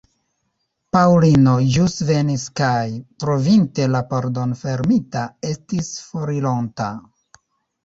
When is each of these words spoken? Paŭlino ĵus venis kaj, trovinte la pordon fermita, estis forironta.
Paŭlino 0.95 1.53
ĵus 1.75 1.97
venis 2.07 2.45
kaj, 2.61 2.79
trovinte 3.25 3.87
la 3.97 4.03
pordon 4.15 4.57
fermita, 4.65 5.29
estis 5.53 5.95
forironta. 6.09 6.91